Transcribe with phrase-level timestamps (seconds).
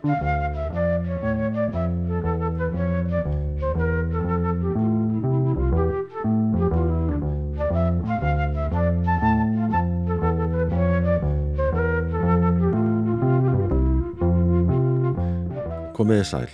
[0.00, 0.14] Komiði
[16.24, 16.48] sæl.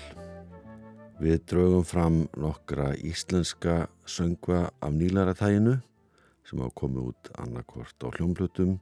[1.22, 5.78] Við draugum fram nokkra íslenska söngva af nýlaratæginu
[6.42, 8.80] sem hafa komið út annarkvort á hljómblutum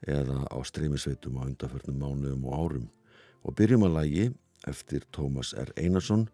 [0.00, 2.88] eða á streymisveitum á undarförnum mánuðum og árum
[3.44, 4.26] og byrjum að lægi
[4.68, 5.72] eftir Tómas R.
[5.76, 6.28] Einarsson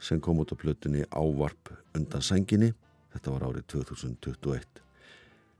[0.00, 2.72] sem kom út á plötunni Ávarp undan senginni
[3.14, 4.84] þetta var árið 2021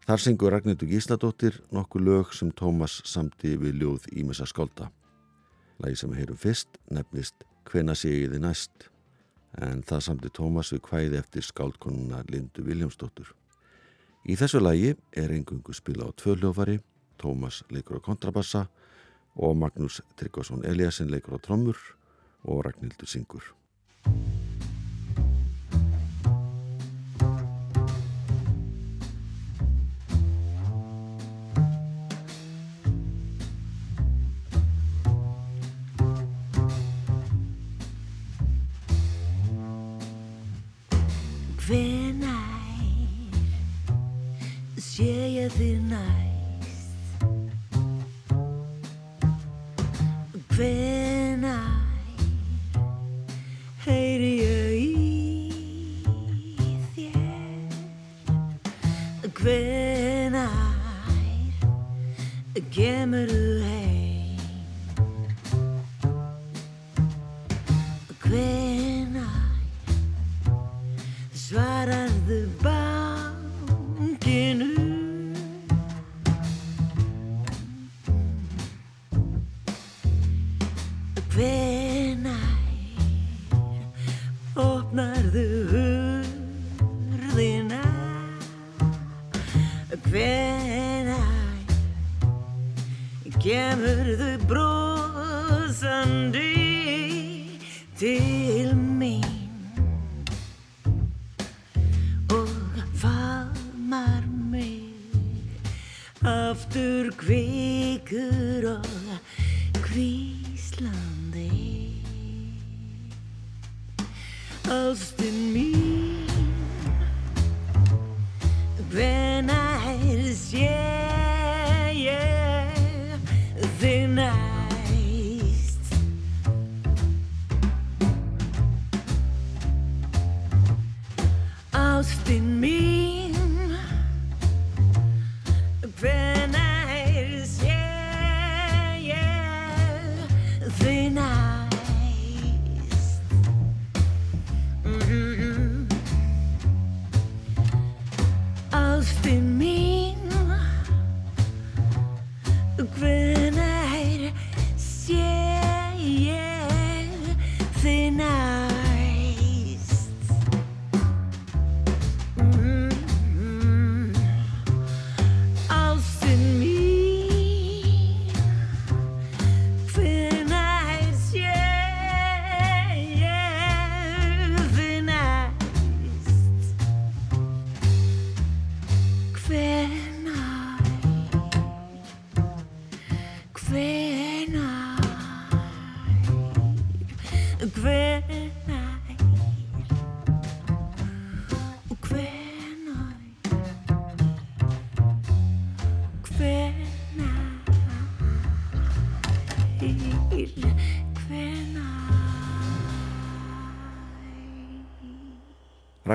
[0.09, 4.87] Þar syngur Ragnhildur Gísladóttir nokkuð lög sem Tómas samti við ljóð Ímessa skálda.
[5.85, 8.87] Lægi sem við heyrum fyrst nefnist Hvena sé ég þið næst?
[9.61, 13.35] En það samti Tómas við hvæði eftir skáldkonuna Lindu Viljámsdóttur.
[14.25, 16.79] Í þessu lægi er engungu spila á tvö hljófari,
[17.21, 18.65] Tómas leikur á kontrabassa
[19.39, 21.79] og Magnús Tryggvason Eliasson leikur á trommur
[22.45, 23.45] og Ragnhildur syngur.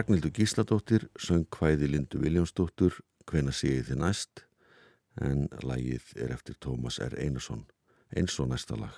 [0.03, 4.41] Ragnhildur Gísladóttir söng hvæði Lindu Viljánsdóttur Hvena sé ég þið næst
[5.23, 7.15] en lagið er eftir Tómas R.
[7.23, 7.61] Einarsson
[8.11, 8.97] eins og næsta lag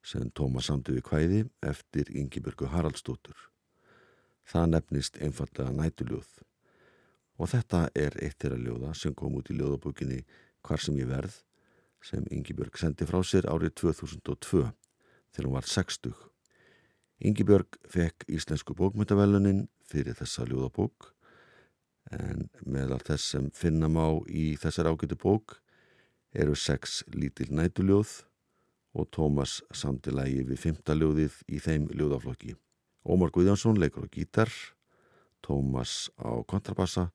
[0.00, 3.36] sem Tómas samti við hvæði eftir Yngibjörgu Haraldsdóttur.
[4.48, 6.32] Það nefnist einfallega nætuljóð
[7.36, 10.22] og þetta er eitt þeirra ljóða sem kom út í ljóðabókinni
[10.64, 11.36] Hvar sem ég verð
[12.00, 14.64] sem Yngibjörg sendi frá sér árið 2002
[15.36, 16.29] þegar hún var 60.
[17.20, 21.10] Yngibjörg fekk Íslensku bókmyndavelunin fyrir þessa ljóðabók
[22.16, 25.58] en meðal þess sem finnam á í þessar ágætu bók
[26.32, 28.14] eru sex lítil nætuljóð
[28.96, 32.54] og Tómas samtilægi við fymta ljóðið í þeim ljóðaflokki.
[33.04, 34.48] Ómar Guðjánsson leikur á gítar,
[35.44, 37.10] Tómas á kontrabassa,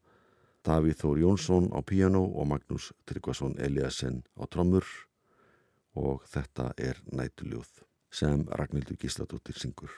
[0.62, 4.86] Davíð Þór Jónsson á piano og Magnús Tryggvason Eliasson á trommur.
[5.98, 7.86] Og þetta er nætuljóð
[8.16, 9.92] sem Ragnhildur Gísladóttir syngur.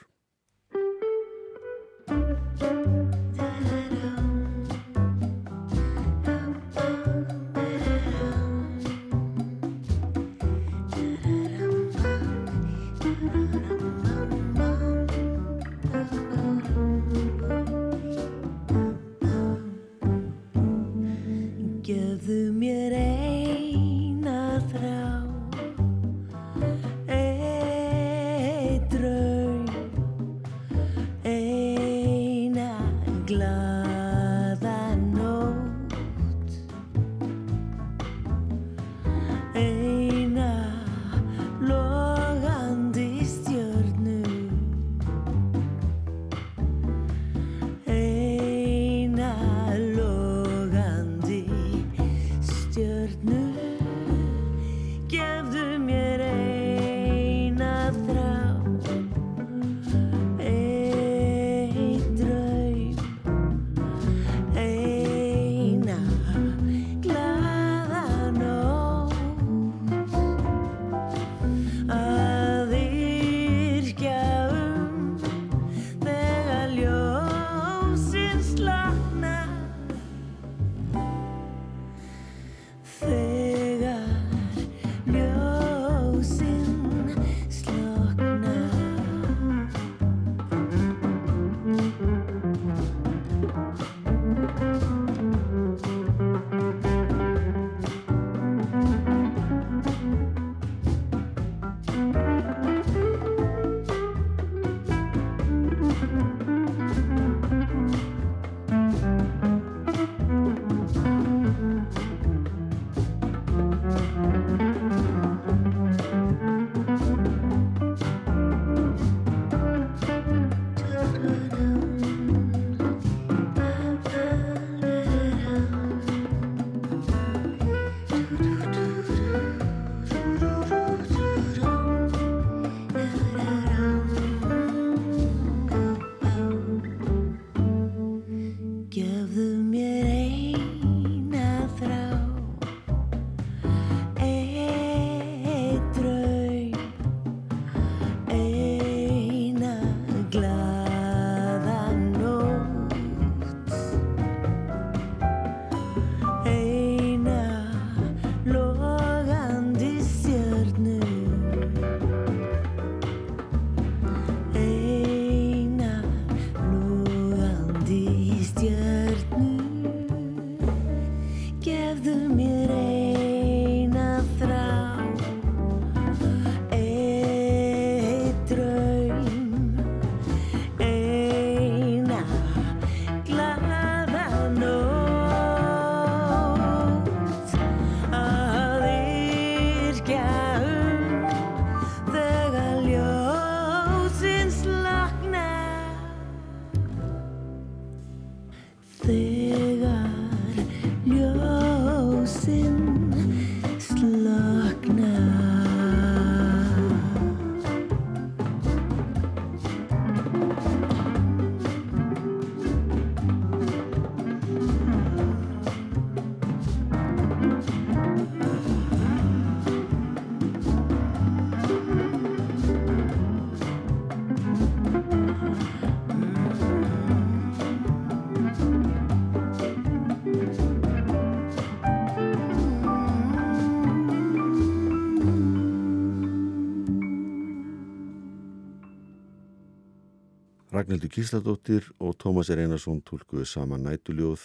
[240.88, 242.62] Ragnhildur Kísladóttir og Tómas R.
[242.62, 244.40] Einarsson tólkuðu saman nætuljóð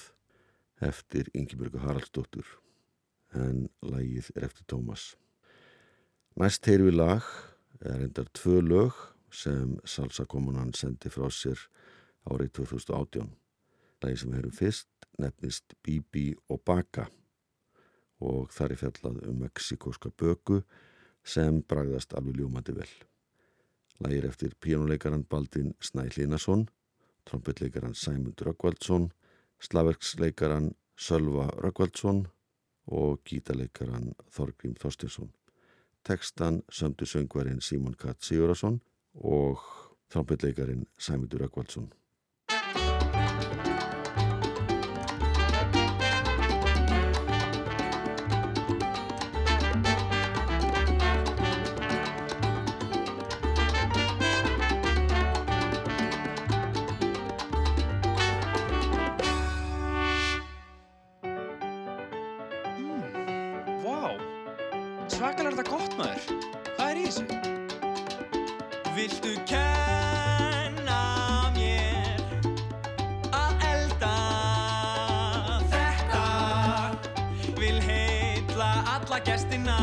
[0.83, 2.43] eftir Yngibjörgu Haraldsdóttur
[3.31, 5.13] en lagið er eftir Tómas.
[6.35, 7.29] Næst heyru við lag
[7.79, 8.99] er endar tvö lög
[9.31, 11.63] sem Salsa Kommunan sendi frá sér
[12.27, 13.31] árið 2018.
[14.03, 17.07] Lagið sem heyrum fyrst nefnist Bibi og Baka
[18.19, 20.59] og þar er fjallað um meksikóska böku
[21.23, 22.91] sem bragðast alveg ljómandi vel.
[23.99, 26.69] Lægir eftir píjónuleikaran Baldin Snæ Hlinason,
[27.25, 29.11] trombitleikaran Sæmund Röggvaldsson,
[29.59, 32.27] slaverksleikaran Sölva Röggvaldsson
[32.87, 35.31] og gítaleikaran Þorgrím Þorstinsson.
[36.03, 38.81] Tekstan sömdu söngvarinn Símon Katt Sigurðarsson
[39.13, 39.59] og
[40.09, 41.93] trombitleikarin Sæmundur Röggvaldsson.
[65.11, 66.21] Svakalega þetta gott maður.
[66.75, 67.25] Hvað er í þessu?
[68.93, 70.99] Viltu kenna
[71.55, 72.21] mér
[73.33, 74.11] að elda
[75.73, 76.21] þetta
[77.57, 79.79] Vil heitla alla gestina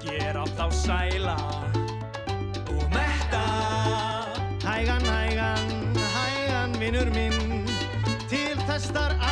[0.00, 1.36] Gera þá sæla
[2.72, 3.44] og metta
[4.64, 5.70] Hægan, hægan,
[6.16, 7.68] hægan, vinnur minn
[8.32, 9.25] Til þessar aðferð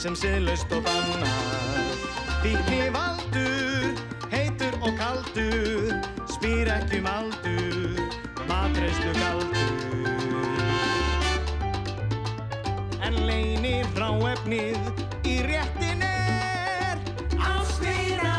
[0.00, 1.96] sem siðlaust og bannað.
[2.40, 3.98] Fíkni valdur,
[4.32, 5.90] heitur og kaldur
[6.30, 7.98] Spýr ekki um aldur,
[8.48, 10.62] matreistu galdur.
[13.04, 14.80] En leynir ráefnið
[15.28, 17.02] í réttin er
[17.50, 18.38] Ástýra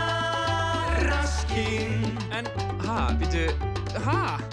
[1.12, 2.10] raskinn.
[2.40, 2.50] En,
[2.88, 3.46] ha, býtu,
[4.08, 4.51] ha?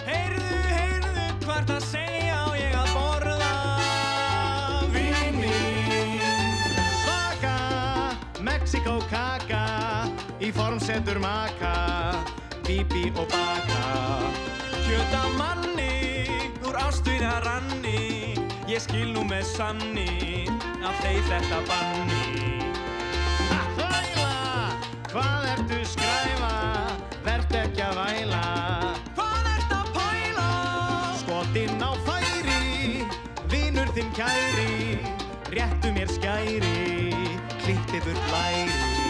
[10.49, 11.71] Í form setur maka
[12.65, 13.81] Bíbi og baka.
[14.81, 16.25] Kjöt af manni,
[16.65, 18.33] úr ástvíða ranni.
[18.65, 20.47] Ég skil nú með sanni
[20.81, 22.63] að þeir þetta banni.
[23.59, 24.31] Að þvæla,
[25.11, 26.53] hvað ertu skræfa?
[27.27, 28.41] Vert ekki að væla.
[29.19, 30.47] Hvað ert að pæla?
[31.21, 33.05] Skotinn á færi
[33.53, 34.97] Vinur þinn kæri.
[35.53, 37.13] Réttu mér skæri
[37.61, 39.08] Klippið burt læri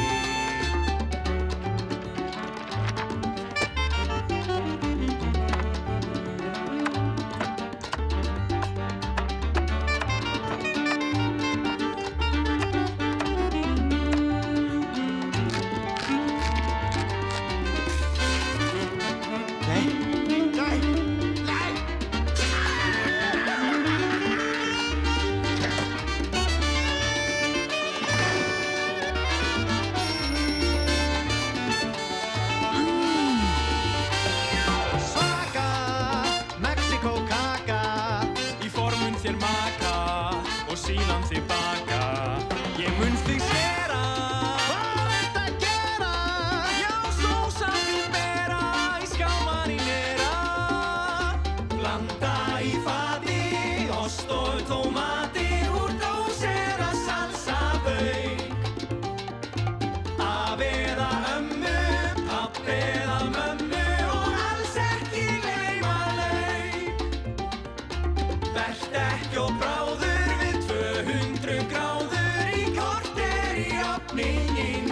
[68.60, 74.90] Vert ekki og bráður við 200 gráður í korter í opningin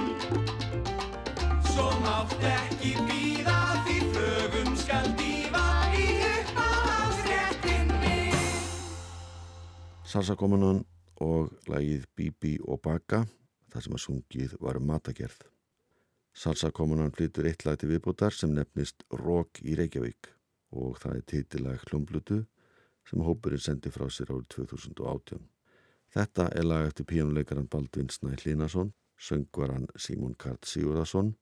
[1.68, 3.58] Svo mátt ekki býða
[3.90, 5.66] því flögum skal dýfa
[6.00, 8.48] í uppáhaldsréttin minn
[10.08, 10.84] Salsakomunan
[11.28, 13.26] og lagið Bibi og Baka
[13.74, 15.42] þar sem að sungið var um matagerð.
[16.32, 20.32] Salsakomunan flytur eitt lag til viðbútar sem nefnist Rock í Reykjavík
[20.72, 22.46] og það er titilag hljómblutu
[23.08, 25.42] sem hópurinn sendi frá sér árið 2018.
[26.12, 31.34] Þetta er lag eftir píjónuleikaran Baldvin Snæ Hlínason, söngvaran Símón Kart Sigurðarsson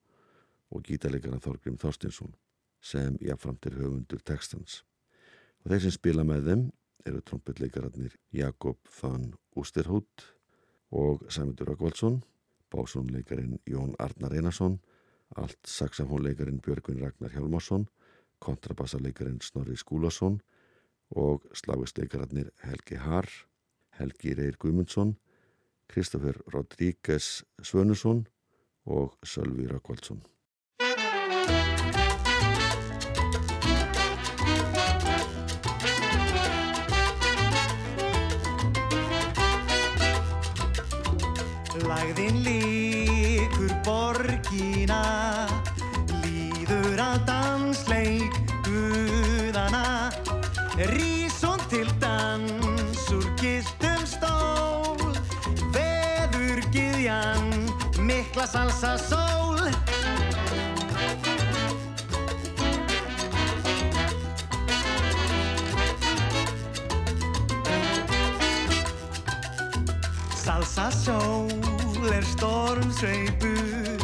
[0.72, 2.34] og gítarleikaran Þorgrim Þorstinsson
[2.86, 4.84] sem jafnframt er höfundur textans.
[5.64, 6.64] Og þeir sem spila með þeim
[7.06, 10.26] eru trompetleikararnir Jakob van Ústerhút
[10.94, 12.22] og Sæmundur Rökkvaldsson,
[12.74, 14.80] básónleikarin Jón Arnar Einarsson,
[15.36, 17.88] allt saxafónleikarin Björgvin Ragnar Hjálmarsson,
[18.40, 20.40] kontrabassarleikarin Snorri Skúlason
[21.16, 23.30] og sláistleikararnir Helgi Har,
[23.96, 25.16] Helgi Reyr Guðmundsson,
[25.88, 28.26] Kristoffer Rodríguez Svönusson
[28.86, 30.22] og Sölvi Rökkvaldsson.
[50.78, 55.16] Rísson til dans úr giltum stól
[55.72, 57.48] Veður gyðjan
[58.04, 59.72] mikla salsa sól.
[70.36, 74.04] Salsa sól er stormsveipur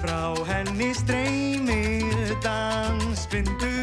[0.00, 3.77] Frá henni streymir dansbindur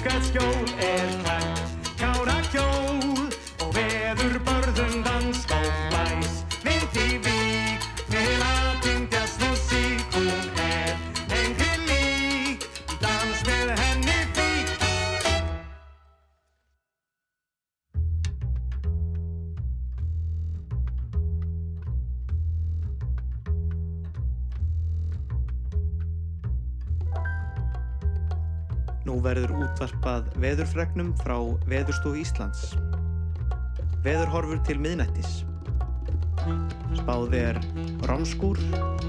[0.00, 1.19] Skotskål är
[30.40, 31.36] veðurfregnum frá
[31.68, 32.72] Veðurstofu Íslands.
[34.04, 35.42] Veðurhorfur til miðnættis.
[36.96, 37.60] Spáð er
[38.08, 38.60] rámskúr,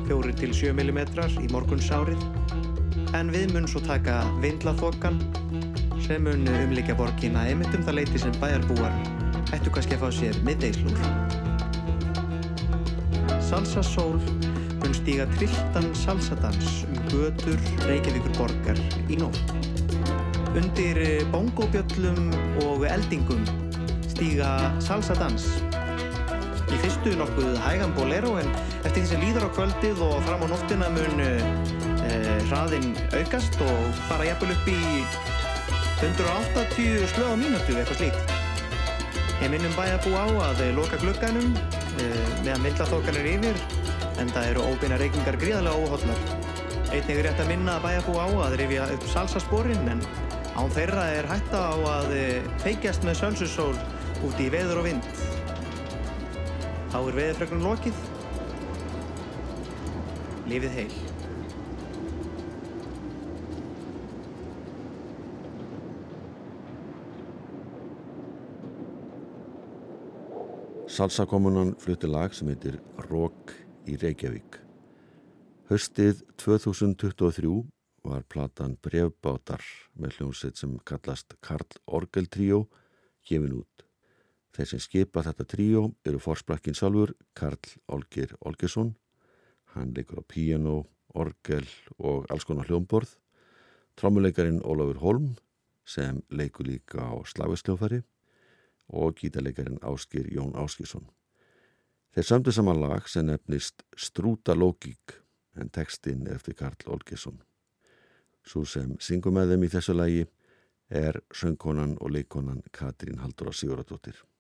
[0.10, 1.00] 4-7 mm
[1.40, 2.20] í morgunsárið,
[3.16, 5.22] en við mun svo taka vindlaþokan
[6.04, 8.92] sem mun umlíkja borgina einmitt um það leiti sem bæjarbúar
[9.56, 11.00] ættu kannski að fá sér middeislúr.
[13.48, 14.20] Salsasól
[14.82, 19.71] mun stíga trilltan salsadans um götur Reykjavíkur borgar í nótt.
[20.52, 20.98] Undir
[21.32, 22.34] bongóbjöllum
[22.66, 23.46] og eldingum
[24.12, 24.50] stíga
[24.84, 25.46] salsadans.
[26.68, 28.50] Í fyrstu nokkuð hægan bolero en
[28.82, 31.46] eftir því sem líður á kvöldið og fram á nóttina mun uh,
[32.50, 34.82] hraðinn aukast og fara jafnvel upp í
[36.04, 38.36] 180 slög á mínútu eitthvað slíkt.
[39.40, 43.64] Ég minnum bæjarbú á að loka glugganum uh, meðan myndlaþokan er yfir
[44.20, 46.28] en það eru óbeina reykingar gríðarlega óhóllar.
[46.92, 50.04] Einnig er rétt að minna að bæjarbú á að rifja upp salsasporin en
[50.62, 52.12] án þeirra er hætta á að
[52.62, 53.74] feikjast með sölsusól
[54.28, 55.08] út í veður og vind.
[56.92, 58.02] Þá er veðurfregnum lokið.
[60.52, 60.94] Lifið heil.
[70.92, 72.78] Salsakommunan flutti lag sem heitir
[73.10, 73.56] Rock
[73.90, 74.60] í Reykjavík.
[75.72, 77.62] Höstið 2023
[78.04, 79.62] var platan Brevbátar
[79.94, 82.66] með hljómsveit sem kallast Karl Orgel Tríó
[83.28, 83.86] gefin út.
[84.52, 88.96] Þeir sem skipa þetta tríó eru forsprakkin sjálfur Karl Olgir Olgesson.
[89.76, 93.14] Hann leikur á piano, orgel og alls konar hljómborð.
[93.96, 95.30] Trámuleikarin Ólafur Holm
[95.88, 98.02] sem leikur líka á slagvesljófari
[98.92, 101.08] og gítarleikarin Áskir Jón Áskisson.
[102.12, 105.16] Þeir samtu saman lag sem nefnist Strúta Lógík
[105.56, 107.40] en textin eftir Karl Olgesson.
[108.48, 110.26] Svo sem syngum með þeim í þessu lagi
[110.90, 114.16] er söngkonan og leikonan Katrín Halldóra Siguradóttir.
[114.16, 114.31] Ég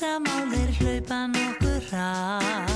[0.00, 2.67] vandamál er hlaupa nokkur ráð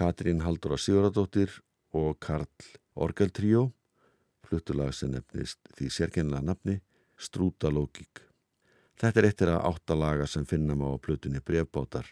[0.00, 1.50] Katrín Halldóra Siguradóttir
[1.92, 2.48] og Karl
[2.96, 3.66] Orgeltríó,
[4.48, 6.78] fluttulag sem nefnist því sérkennilega nafni
[7.20, 8.22] Strúta Lógík.
[8.96, 12.08] Þetta er eittir að áttalaga sem finnum á plutunni brevbátar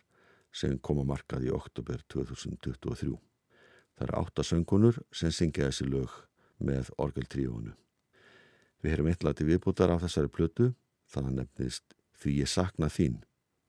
[0.52, 3.16] sem kom að markað í oktober 2023.
[3.96, 6.12] Það eru áttasöngunur sem syngja þessi lög
[6.60, 7.72] með Orgeltríónu.
[8.84, 10.74] Við heyrum eitthvað viðbútar af þessari plötu,
[11.08, 13.20] það nefnist Því ég sakna þín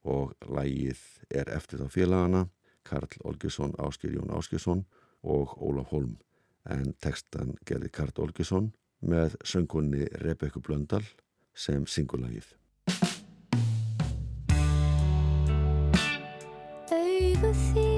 [0.04, 2.48] og lægið er eftir þá félagana
[2.90, 4.86] Karl Olgesson, Ásker Jón Áskersson
[5.24, 6.18] og Ólaf Holm
[6.70, 11.06] en tekstan gerði Karl Olgesson með söngunni Rebekku Blöndal
[11.56, 12.56] sem singulagið.
[16.90, 17.89] Augu þín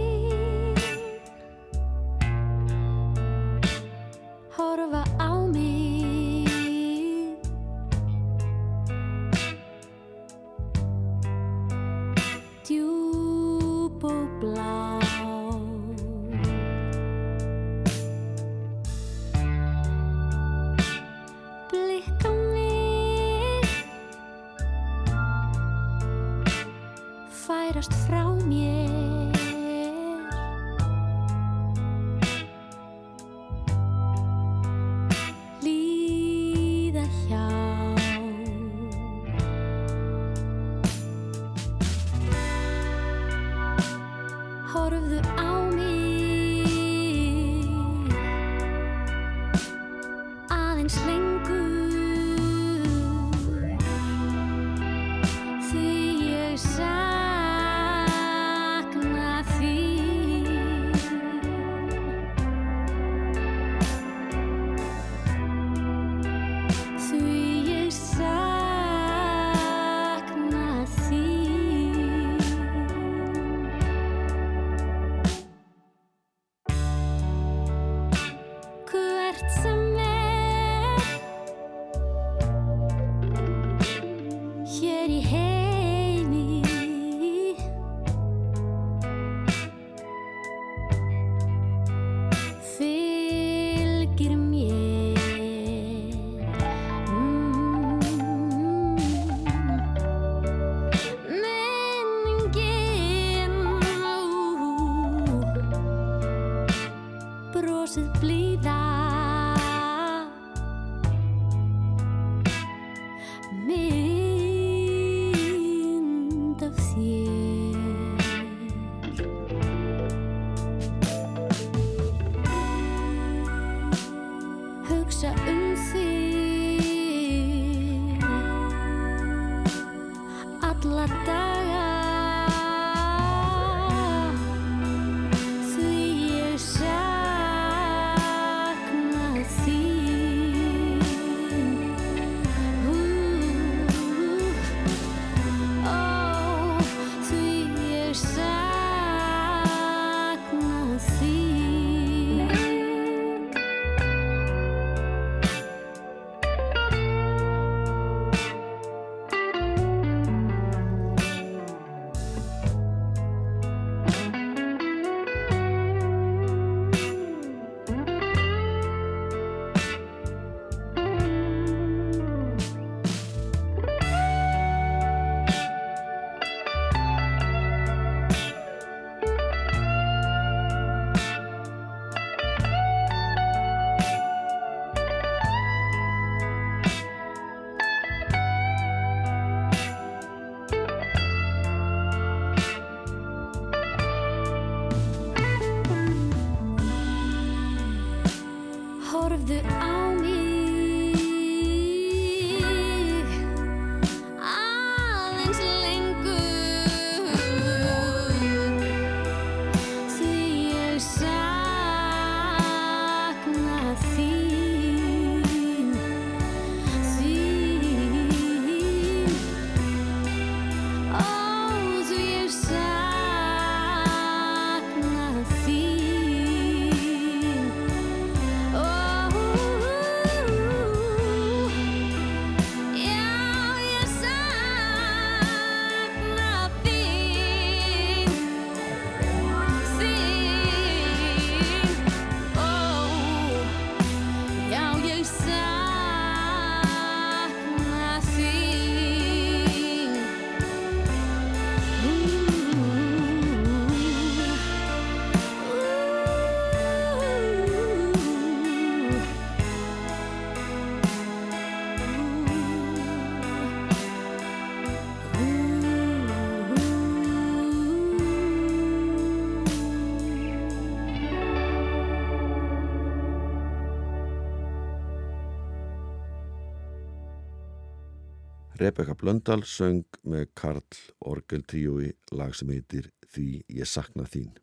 [278.82, 280.96] Rebecca Blöndal söng með Karl
[281.30, 284.56] Orgel tríói lag sem heitir Því ég sakna þín.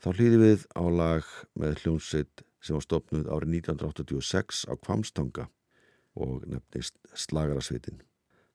[0.00, 5.46] Þá hlýði við á lag með hljómsveit sem var stopnud árið 1986 á Kvamstanga
[6.16, 8.00] og nefnist Slagarasveitin.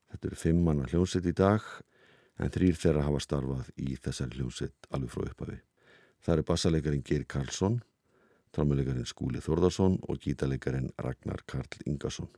[0.09, 1.69] Þetta eru fimm manna hljómsveit í dag
[2.41, 5.61] en þrýr þeirra hafa starfað í þessari hljómsveit alveg frá upphafi.
[6.25, 7.83] Það eru bassalegarin Geir Karlsson,
[8.49, 12.33] trámulegarin Skúli Þórðarsson og gítalegarin Ragnar Karl Ingarsson.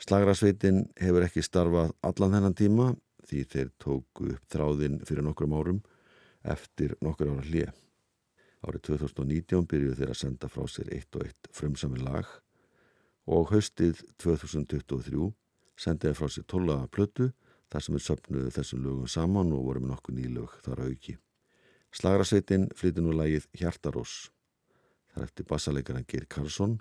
[0.00, 2.86] Slagrasveitin hefur ekki starfað allan þennan tíma
[3.28, 5.82] því þeir tóku upp þráðinn fyrir nokkrum árum
[6.48, 7.74] eftir nokkur ára hlið.
[8.64, 12.28] Árið 2019 byrjuðu þeir að senda frá sér eitt og eitt frumsami lag
[13.28, 15.28] og haustið 2023
[15.80, 17.30] sendiði frá sér tólaða plötu
[17.70, 21.16] þar sem við söpnuðu þessum lögum saman og vorum nokkuð nýlög þar auki.
[21.92, 24.30] Slagrasveitin flytti nú lagið Hjartarós.
[25.12, 26.78] Það er eftir bassalegaran Geir Karlsson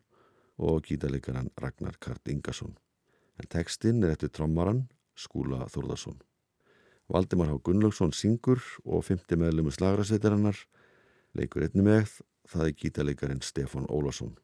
[0.60, 2.78] og gítalegaran Ragnar Karl Ingarsson.
[3.40, 4.84] En tekstinn er eftir trommaran
[5.16, 6.20] Skúla Þórðarsson.
[7.10, 10.60] Valdimar Há Gunnlaugsson syngur og fymti meðlumu slagrasveitarinnar
[11.40, 14.36] leikur einni með það er gítalegarin Stefan Ólason.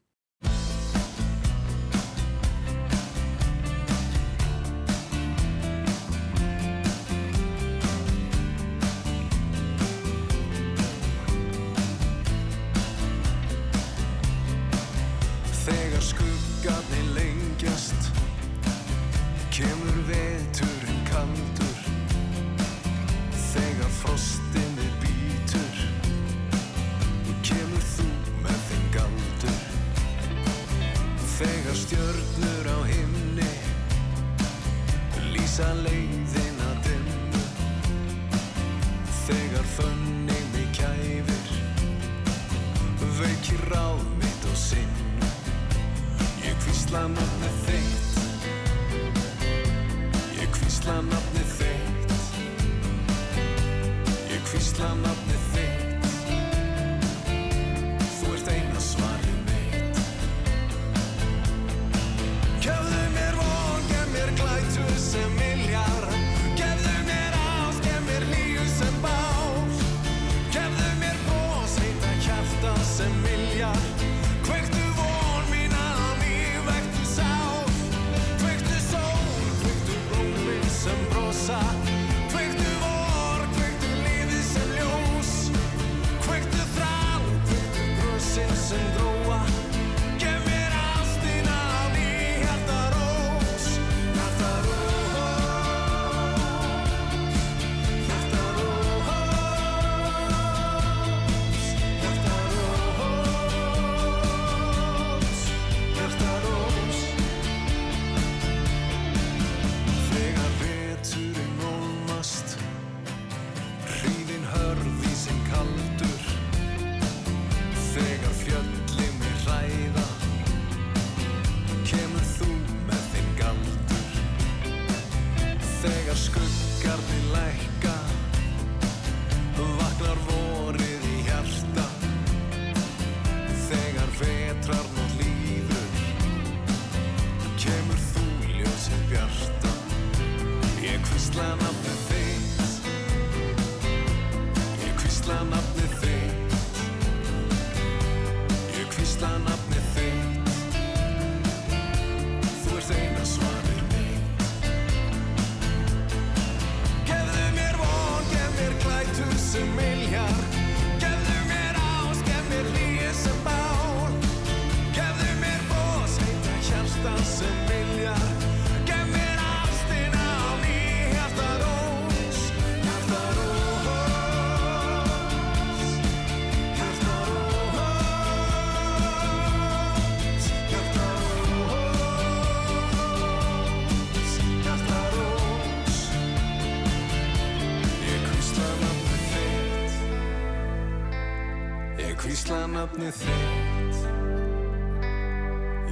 [192.96, 193.96] Nafnið þitt.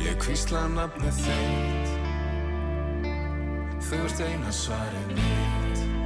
[0.04, 1.90] Ég kvísla nafnið þitt.
[3.84, 6.03] Þú ert eina svarið mitt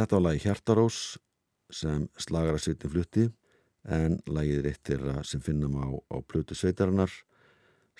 [0.00, 0.98] Þetta var lagi Hjartarós
[1.76, 3.26] sem slagara svitin flutti
[3.84, 7.12] en lagið er eitt þeirra sem finnum á, á plötu sveitarinnar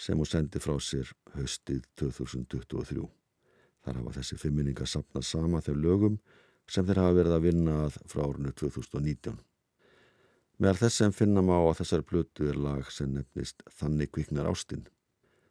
[0.00, 3.04] sem hún sendi frá sér haustið 2023.
[3.84, 6.16] Þar hafa þessi fimminningar sapnað sama þegar lögum
[6.72, 9.36] sem þeir hafa verið að vinna að frá árinu 2019.
[10.56, 14.88] Meðal þess sem finnum á að þessari plötu er lag sem nefnist Þannig kviknar ástinn.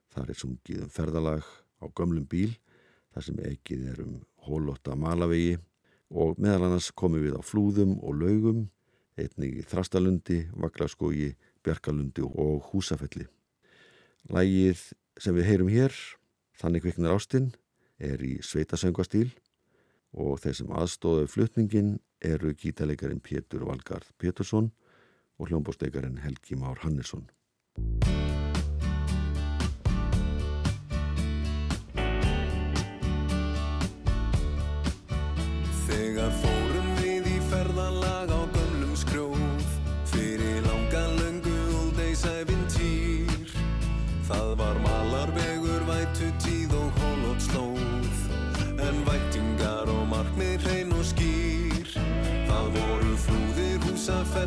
[0.10, 2.56] Það er sungið um ferðalag á gömlum bíl
[3.14, 5.60] þar sem ekið er um hólótta malavegi
[6.10, 8.64] og meðal annars komum við á flúðum og laugum,
[9.20, 13.28] einnig Þrastalundi, Vaglaskógi, Bjarkalundi og Húsafelli.
[14.32, 15.94] Lægið sem við heyrum hér,
[16.60, 17.54] Þannig kviknar ástinn,
[18.04, 19.30] er í sveitasöngvastíl
[20.20, 24.72] og þeir sem aðstóðu flutningin eru gítalegarin Pétur Valgarð Pétursson
[25.40, 27.30] og hljómbóstegarin Helgi Már Hannesson.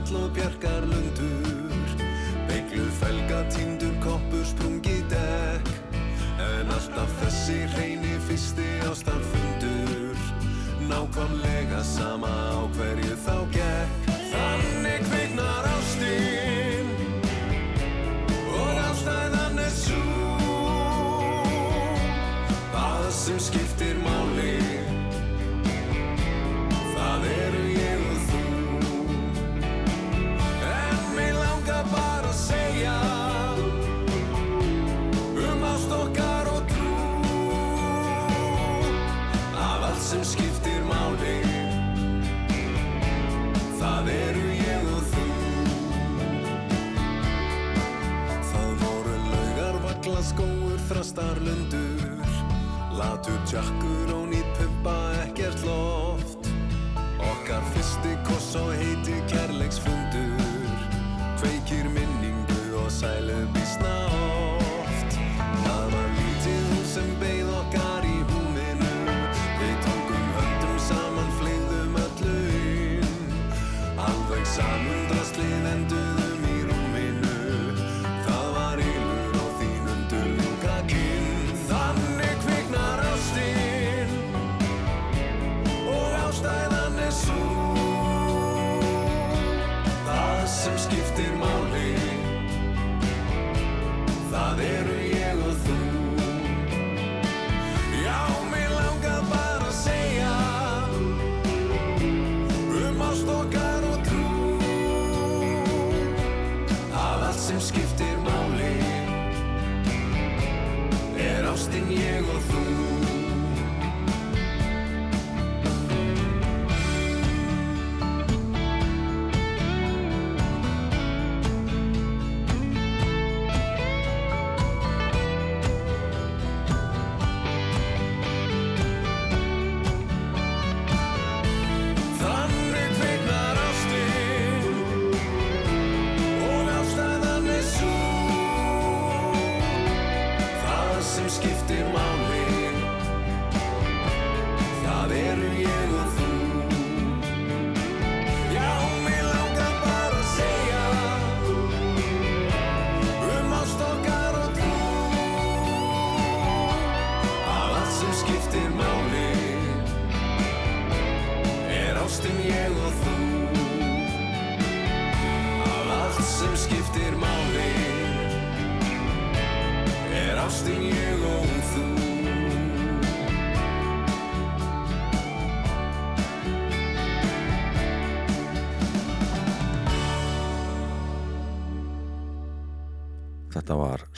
[0.03, 1.89] Húsafell og bjargar lundur
[2.49, 5.69] Beigluð felga, tindur, koppur, sprungið dekk.
[6.43, 10.17] En alltaf þessi hreini fyrsti ástarfundur
[10.89, 14.11] Nákvæmlega sama á hverju þá gekk.
[14.33, 16.91] Þannig kviknar ástin.
[18.59, 20.03] Og ástæðan er svo
[22.73, 24.22] Það sem skiptir máli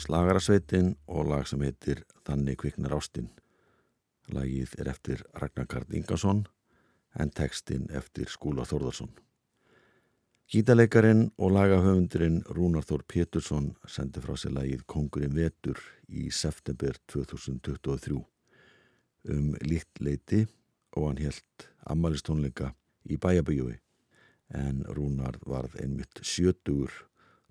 [0.05, 3.31] Slagarasveitin og lag sem heitir Þannig kviknar ástinn.
[4.29, 6.43] Lagið er eftir Ragnar Karl Ingarsson
[7.17, 9.09] en textin eftir Skúla Þórðarsson.
[10.51, 18.19] Gítaleikarin og lagahöfundurinn Rúnar Þór Pétursson sendi frá sér lagið Kongurinn Vetur í september 2023
[19.33, 20.43] um líkt leiti
[20.93, 22.75] og hann helt ammælistónleika
[23.09, 23.79] í bæjabíjói
[24.61, 26.93] en Rúnar varð einmitt sjötugur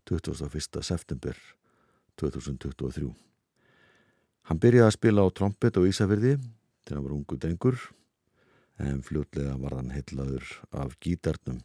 [0.06, 0.84] 21.
[0.86, 1.34] september
[2.20, 3.10] 2023.
[4.44, 6.34] Hann byrjaði að spila á trompet og Ísafyrði
[6.84, 7.78] þegar hann var ungu drengur
[8.84, 10.44] en fljótlega var hann heitlaður
[10.74, 11.62] af gítarnum,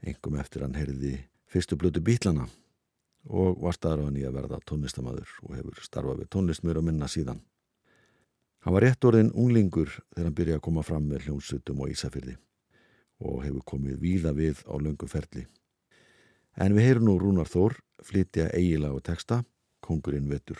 [0.00, 1.18] engum eftir hann heyrði
[1.50, 2.46] fyrstu blötu bítlana
[3.28, 7.42] og var starfan í að verða tónlistamadur og hefur starfað við tónlistmur og minna síðan.
[8.64, 12.38] Hann var rétt orðin unglingur þegar hann byrjaði að koma fram með hljómsutum og Ísafyrði
[13.18, 15.44] og hefur komið víða við á löngu ferli.
[16.56, 17.76] En við heyrum nú Rúnar Þór
[18.06, 19.42] flytja eigilag og texta
[19.80, 20.58] Kongurinn vetur.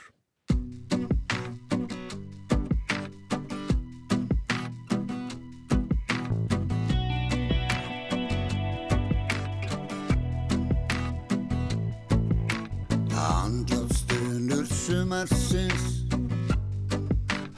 [13.18, 15.84] Andlátstunur sumarsins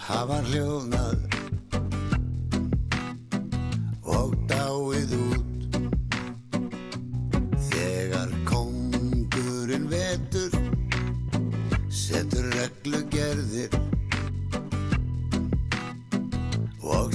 [0.09, 1.20] hafa hljóðnað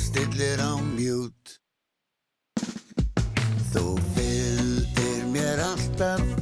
[0.05, 1.57] stillir á mjút
[3.73, 6.34] þú fylgdir mér alltaf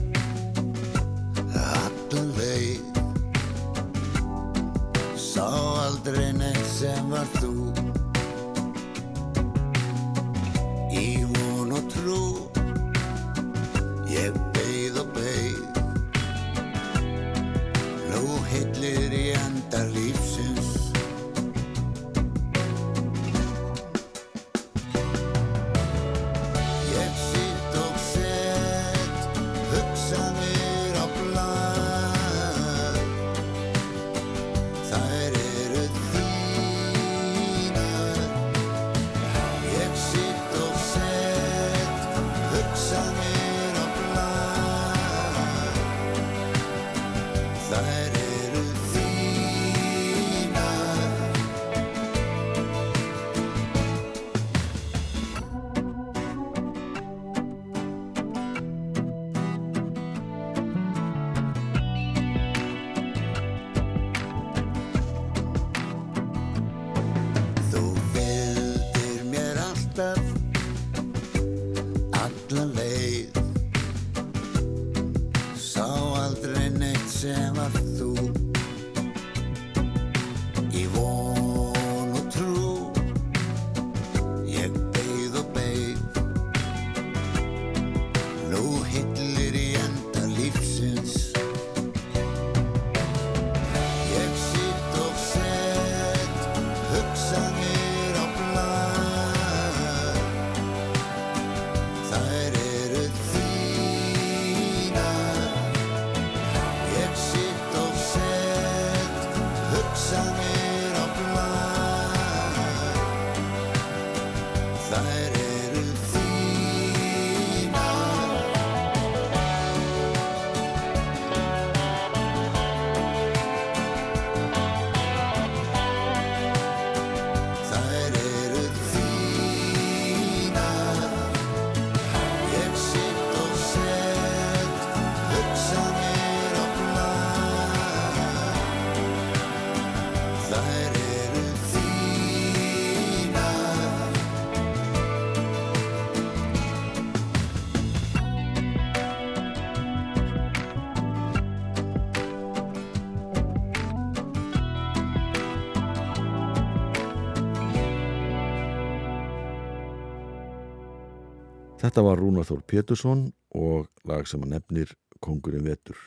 [161.84, 163.22] Þetta var Rúnar Þór Pétursson
[163.60, 165.98] og lag sem að nefnir Kongurinn vetur.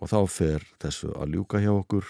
[0.00, 2.06] Og þá fer þessu að ljúka hjá okkur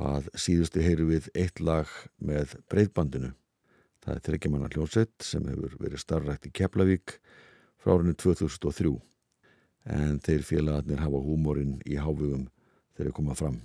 [0.00, 3.34] að síðusti heyru við eitt lag með breyðbandinu.
[4.00, 7.18] Það er þryggjamanna hljónsett sem hefur verið starrækt í Keflavík
[7.76, 8.94] frá árinu 2003.
[9.84, 12.46] En þeir félagarnir hafa húmórin í hávugum
[12.94, 13.58] þegar þeir koma fram.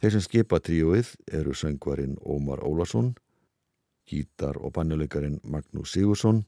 [0.00, 3.12] Þeir sem skipa tríóið eru söngvarinn Ómar Ólason,
[4.08, 6.46] gítar og bannuleikarin Magnús Sigursson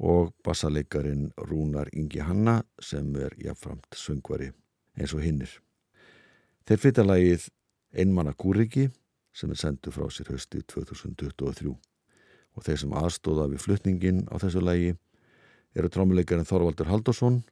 [0.00, 4.48] og bassaleikarin Rúnar Ingi Hanna sem er jafnframt söngvari
[4.96, 5.52] eins og hinnir.
[6.64, 7.46] Þeir flytja lagið
[7.92, 8.88] Einmanna Kúriki
[9.36, 14.62] sem er sendu frá sér hösti 2023 og þeir sem aðstóða við flutningin á þessu
[14.64, 14.94] lagi
[15.76, 17.42] eru trámuleikarin Þorvaldur Haldursson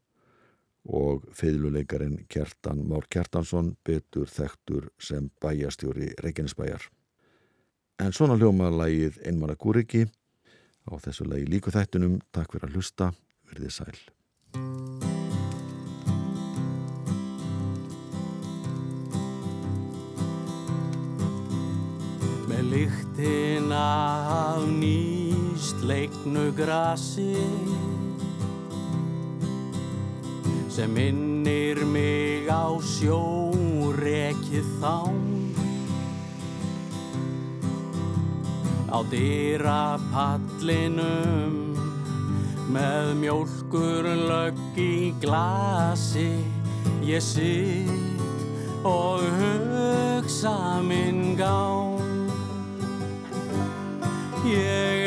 [0.88, 6.80] og feðluleikarin Kjartan Már Kjartansson betur þekktur sem bæjastjóri Reykjanesbæjar.
[8.00, 10.06] En svona hljómaður lagið Einmanna Kúriki
[10.88, 12.18] á þessu lagi líku þættunum.
[12.34, 13.10] Takk fyrir að hlusta,
[13.50, 13.98] verðið sæl.
[22.48, 23.86] Með lyktina
[24.34, 27.34] af nýst leiknu grasi
[30.72, 35.37] sem minnir mig á sjórekið þán
[38.88, 41.54] á dýrapallinum
[42.72, 46.30] með mjólkur lögg í glasi.
[47.04, 48.08] Ég sitt
[48.84, 52.28] og hugsa minn gán
[54.48, 54.97] ég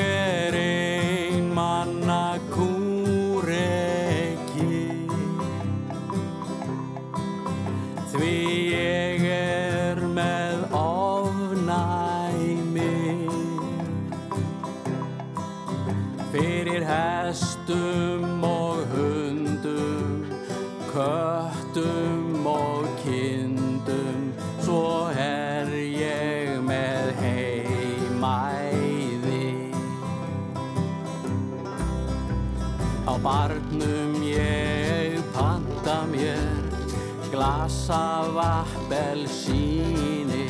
[37.41, 40.45] glas af appelsíni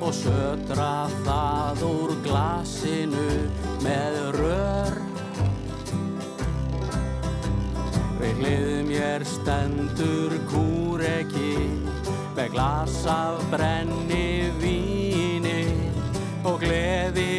[0.00, 3.50] og södra það úr glasinu
[3.82, 4.94] með rör.
[8.20, 11.58] Við hliðum ég stendur kúreki
[12.38, 15.66] með glas af brenni víni
[16.46, 17.33] og gleði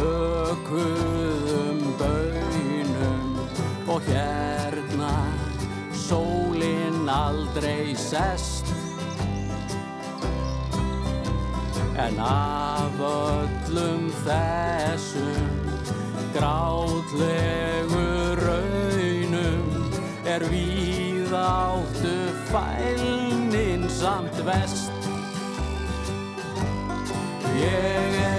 [0.00, 3.28] bökuðum bönum
[3.88, 5.14] og hérna
[5.92, 8.66] sólinn aldrei sest.
[12.00, 15.52] En af öllum þessum
[16.32, 18.06] grátlegu
[18.40, 19.68] raunum
[20.24, 22.16] er við áttu
[22.48, 24.92] fælnin samt vest
[27.60, 28.29] Ég